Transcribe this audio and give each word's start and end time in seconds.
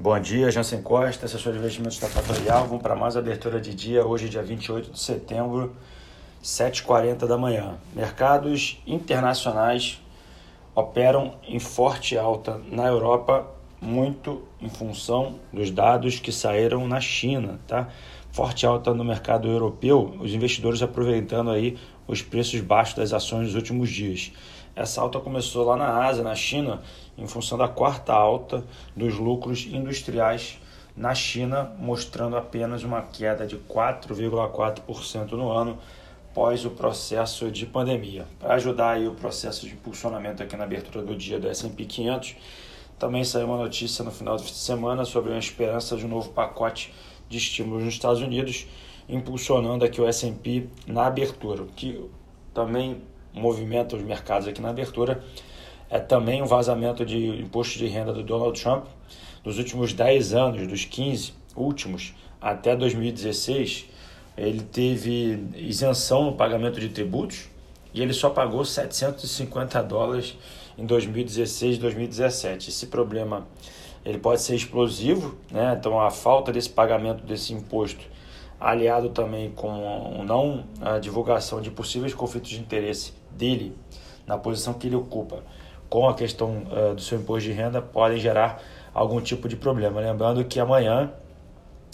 Bom 0.00 0.16
dia, 0.20 0.48
Jansen 0.48 0.80
Costa, 0.80 1.26
assessor 1.26 1.52
de 1.52 1.58
investimentos 1.58 1.98
da 1.98 2.06
Fatorial. 2.06 2.68
Vamos 2.68 2.82
para 2.82 2.94
mais 2.94 3.16
abertura 3.16 3.60
de 3.60 3.74
dia, 3.74 4.06
hoje, 4.06 4.28
dia 4.28 4.40
28 4.40 4.92
de 4.92 5.00
setembro, 5.00 5.74
7h40 6.40 7.26
da 7.26 7.36
manhã. 7.36 7.76
Mercados 7.96 8.80
internacionais 8.86 10.00
operam 10.72 11.34
em 11.42 11.58
forte 11.58 12.16
alta 12.16 12.60
na 12.70 12.86
Europa, 12.86 13.44
muito 13.80 14.42
em 14.60 14.68
função 14.68 15.38
dos 15.52 15.70
dados 15.70 16.18
que 16.18 16.32
saíram 16.32 16.86
na 16.86 17.00
China, 17.00 17.60
tá? 17.66 17.88
Forte 18.30 18.66
alta 18.66 18.92
no 18.92 19.04
mercado 19.04 19.48
europeu, 19.48 20.16
os 20.20 20.32
investidores 20.32 20.82
aproveitando 20.82 21.50
aí 21.50 21.78
os 22.06 22.22
preços 22.22 22.60
baixos 22.60 22.94
das 22.94 23.12
ações 23.12 23.46
nos 23.46 23.54
últimos 23.54 23.90
dias. 23.90 24.32
Essa 24.74 25.00
alta 25.00 25.18
começou 25.18 25.64
lá 25.64 25.76
na 25.76 26.04
Ásia, 26.04 26.22
na 26.22 26.34
China, 26.34 26.82
em 27.16 27.26
função 27.26 27.58
da 27.58 27.66
quarta 27.66 28.12
alta 28.12 28.64
dos 28.96 29.14
lucros 29.14 29.66
industriais 29.66 30.58
na 30.96 31.14
China, 31.14 31.72
mostrando 31.78 32.36
apenas 32.36 32.82
uma 32.82 33.02
queda 33.02 33.46
de 33.46 33.56
4,4% 33.56 35.32
no 35.32 35.50
ano 35.50 35.78
após 36.30 36.64
o 36.64 36.70
processo 36.70 37.50
de 37.50 37.66
pandemia. 37.66 38.24
Para 38.38 38.54
ajudar 38.54 38.90
aí 38.92 39.08
o 39.08 39.14
processo 39.14 39.66
de 39.66 39.72
impulsionamento 39.72 40.40
aqui 40.40 40.56
na 40.56 40.62
abertura 40.62 41.04
do 41.04 41.16
dia 41.16 41.40
do 41.40 41.48
S&P 41.48 41.84
500, 41.84 42.36
também 42.98 43.24
saiu 43.24 43.46
uma 43.46 43.56
notícia 43.56 44.04
no 44.04 44.10
final 44.10 44.36
de 44.36 44.50
semana 44.50 45.04
sobre 45.04 45.32
a 45.32 45.38
esperança 45.38 45.96
de 45.96 46.04
um 46.04 46.08
novo 46.08 46.30
pacote 46.30 46.92
de 47.28 47.38
estímulos 47.38 47.84
nos 47.84 47.94
Estados 47.94 48.20
Unidos, 48.20 48.66
impulsionando 49.08 49.84
aqui 49.84 50.00
o 50.00 50.06
S&P 50.06 50.66
na 50.86 51.06
abertura, 51.06 51.64
que 51.76 52.04
também 52.52 53.00
movimenta 53.32 53.96
os 53.96 54.02
mercados 54.02 54.48
aqui 54.48 54.60
na 54.60 54.70
abertura 54.70 55.22
é 55.90 55.98
também 55.98 56.42
um 56.42 56.46
vazamento 56.46 57.04
de 57.04 57.28
imposto 57.40 57.78
de 57.78 57.86
renda 57.86 58.12
do 58.12 58.22
Donald 58.22 58.60
Trump. 58.60 58.84
Nos 59.44 59.58
últimos 59.58 59.92
10 59.92 60.34
anos, 60.34 60.66
dos 60.66 60.84
15 60.84 61.32
últimos 61.56 62.14
até 62.40 62.76
2016, 62.76 63.86
ele 64.36 64.60
teve 64.60 65.42
isenção 65.56 66.24
no 66.24 66.32
pagamento 66.34 66.78
de 66.78 66.88
tributos 66.90 67.48
e 67.94 68.02
ele 68.02 68.12
só 68.12 68.30
pagou 68.30 68.64
750 68.64 69.82
dólares 69.82 70.36
em 70.78 70.86
2016 70.86 71.76
e 71.76 71.80
2017. 71.80 72.70
Esse 72.70 72.86
problema 72.86 73.46
ele 74.04 74.18
pode 74.18 74.40
ser 74.40 74.54
explosivo, 74.54 75.36
né? 75.50 75.76
então 75.78 76.00
a 76.00 76.10
falta 76.10 76.52
desse 76.52 76.70
pagamento 76.70 77.24
desse 77.24 77.52
imposto, 77.52 78.06
aliado 78.60 79.10
também 79.10 79.50
com 79.50 80.22
não 80.24 80.64
a 80.80 80.98
divulgação 80.98 81.60
de 81.60 81.70
possíveis 81.70 82.14
conflitos 82.14 82.50
de 82.50 82.60
interesse 82.60 83.12
dele 83.30 83.76
na 84.26 84.38
posição 84.38 84.72
que 84.74 84.86
ele 84.86 84.96
ocupa 84.96 85.42
com 85.88 86.08
a 86.08 86.14
questão 86.14 86.62
uh, 86.70 86.94
do 86.94 87.00
seu 87.00 87.18
imposto 87.18 87.48
de 87.48 87.54
renda 87.54 87.80
podem 87.80 88.18
gerar 88.18 88.62
algum 88.92 89.20
tipo 89.20 89.48
de 89.48 89.56
problema. 89.56 90.00
Lembrando 90.00 90.44
que 90.44 90.60
amanhã 90.60 91.10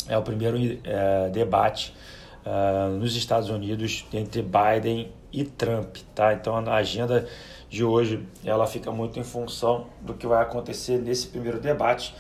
é 0.09 0.19
o 0.19 0.23
primeiro 0.23 0.57
uh, 0.57 1.31
debate 1.31 1.95
uh, 2.45 2.91
nos 2.91 3.15
Estados 3.17 3.49
Unidos 3.49 4.07
entre 4.13 4.43
Biden 4.43 5.13
e 5.35 5.45
Trump, 5.45 5.97
tá? 6.15 6.33
Então 6.33 6.57
a 6.57 6.75
agenda 6.75 7.27
de 7.69 7.83
hoje 7.83 8.25
ela 8.45 8.67
fica 8.67 8.93
muito 8.93 9.19
em 9.19 9.25
função 9.25 9.87
do 10.01 10.15
que 10.15 10.27
vai 10.27 10.41
acontecer 10.41 10.99
nesse 10.99 11.27
primeiro 11.27 11.61
debate. 11.61 12.15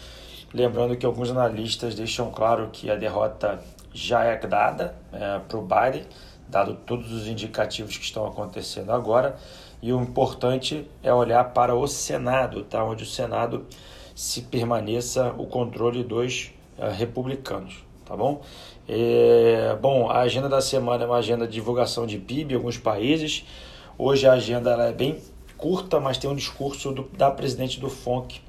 Lembrando 0.52 0.96
que 0.96 1.06
alguns 1.06 1.30
analistas 1.30 1.94
deixam 1.94 2.30
claro 2.30 2.68
que 2.72 2.90
a 2.90 2.96
derrota 2.96 3.60
já 3.92 4.24
é 4.24 4.36
dada 4.36 4.96
é, 5.12 5.38
para 5.38 5.58
o 5.58 5.62
Biden, 5.62 6.04
dado 6.48 6.74
todos 6.74 7.12
os 7.12 7.26
indicativos 7.28 7.96
que 7.96 8.04
estão 8.04 8.26
acontecendo 8.26 8.90
agora. 8.90 9.36
E 9.80 9.92
o 9.92 10.00
importante 10.00 10.88
é 11.02 11.12
olhar 11.12 11.44
para 11.52 11.74
o 11.74 11.86
Senado, 11.86 12.64
tá? 12.64 12.82
onde 12.82 13.04
o 13.04 13.06
Senado 13.06 13.66
se 14.14 14.42
permaneça 14.42 15.34
o 15.36 15.46
controle 15.46 16.02
dos 16.02 16.52
uh, 16.78 16.90
republicanos, 16.90 17.84
tá 18.04 18.16
bom? 18.16 18.42
É, 18.88 19.76
bom, 19.80 20.10
a 20.10 20.20
agenda 20.20 20.48
da 20.48 20.60
semana 20.60 21.04
é 21.04 21.06
uma 21.06 21.16
agenda 21.16 21.46
de 21.46 21.52
divulgação 21.54 22.06
de 22.06 22.18
PIB 22.18 22.54
em 22.54 22.56
alguns 22.56 22.78
países. 22.78 23.44
Hoje 23.96 24.26
a 24.26 24.32
agenda 24.32 24.72
é 24.84 24.92
bem 24.92 25.18
curta, 25.56 26.00
mas 26.00 26.18
tem 26.18 26.28
um 26.28 26.34
discurso 26.34 26.92
do, 26.92 27.08
da 27.16 27.30
presidente 27.30 27.80
do 27.80 27.88
FONC 27.88 28.40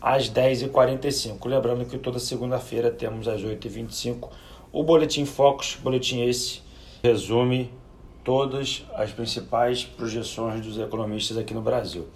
às 0.00 0.30
10h45. 0.30 1.46
Lembrando 1.46 1.84
que 1.84 1.98
toda 1.98 2.18
segunda-feira 2.18 2.90
temos 2.90 3.26
às 3.26 3.42
8h25 3.42 4.28
o 4.72 4.84
Boletim 4.84 5.24
Focus, 5.24 5.76
boletim 5.82 6.22
esse, 6.22 6.60
resume 7.02 7.72
todas 8.22 8.84
as 8.94 9.10
principais 9.10 9.82
projeções 9.82 10.64
dos 10.64 10.78
economistas 10.78 11.36
aqui 11.36 11.52
no 11.52 11.60
Brasil. 11.60 12.06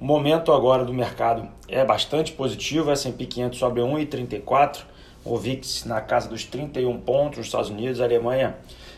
O 0.00 0.04
momento 0.04 0.52
agora 0.52 0.84
do 0.84 0.94
mercado 0.94 1.46
é 1.68 1.84
bastante 1.84 2.32
positivo, 2.32 2.90
S&P 2.90 3.26
500 3.26 3.58
sobe 3.58 3.80
1,34, 3.80 4.84
o 5.24 5.36
VIX 5.36 5.84
na 5.84 6.00
casa 6.00 6.28
dos 6.28 6.44
31 6.44 7.00
pontos 7.00 7.38
nos 7.38 7.46
Estados 7.46 7.70
Unidos, 7.70 8.00
a 8.00 8.04
Alemanha 8.04 8.56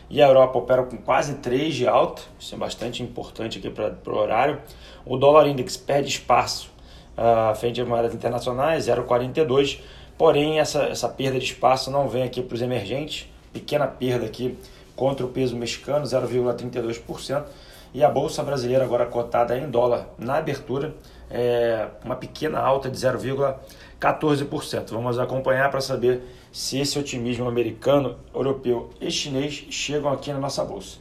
e 0.09 0.21
a 0.21 0.27
Europa 0.27 0.59
operam 0.59 0.85
com 0.85 0.97
quase 0.97 1.35
3 1.35 1.73
de 1.73 1.87
alta, 1.87 2.21
isso 2.37 2.53
é 2.53 2.57
bastante 2.57 3.01
importante 3.01 3.59
aqui 3.59 3.69
para 3.69 3.95
o 4.07 4.17
horário. 4.17 4.59
O 5.05 5.17
dólar 5.17 5.47
index 5.47 5.77
perde 5.77 6.09
espaço 6.09 6.69
uh, 7.17 7.55
frente 7.55 7.79
às 7.79 7.87
moedas 7.87 8.13
internacionais, 8.13 8.87
0,42, 8.87 9.79
porém 10.17 10.59
essa, 10.59 10.83
essa 10.83 11.07
perda 11.07 11.39
de 11.39 11.45
espaço 11.45 11.89
não 11.89 12.09
vem 12.09 12.23
aqui 12.23 12.41
para 12.41 12.55
os 12.55 12.61
emergentes, 12.61 13.29
pequena 13.53 13.87
perda 13.87 14.25
aqui 14.25 14.57
contra 14.97 15.25
o 15.25 15.29
peso 15.29 15.55
mexicano, 15.55 16.05
0,32%. 16.05 17.45
E 17.93 18.03
a 18.03 18.09
Bolsa 18.09 18.41
Brasileira 18.41 18.85
agora 18.85 19.05
cotada 19.05 19.57
em 19.57 19.69
dólar 19.69 20.07
na 20.17 20.37
abertura, 20.37 20.95
é 21.29 21.87
uma 22.03 22.15
pequena 22.15 22.59
alta 22.59 22.89
de 22.89 22.97
0,14%. 22.97 24.91
Vamos 24.91 25.19
acompanhar 25.19 25.69
para 25.69 25.81
saber 25.81 26.23
se 26.51 26.79
esse 26.79 26.97
otimismo 26.97 27.47
americano, 27.47 28.17
europeu 28.33 28.89
e 28.99 29.11
chinês 29.11 29.65
chegam 29.69 30.11
aqui 30.11 30.31
na 30.31 30.39
nossa 30.39 30.63
bolsa. 30.63 30.99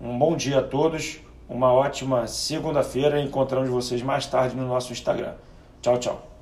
Um 0.00 0.18
bom 0.18 0.36
dia 0.36 0.58
a 0.58 0.62
todos, 0.62 1.20
uma 1.48 1.72
ótima 1.72 2.26
segunda-feira 2.26 3.18
e 3.20 3.24
encontramos 3.24 3.68
vocês 3.68 4.02
mais 4.02 4.26
tarde 4.26 4.54
no 4.54 4.66
nosso 4.66 4.92
Instagram. 4.92 5.34
Tchau, 5.80 5.98
tchau. 5.98 6.37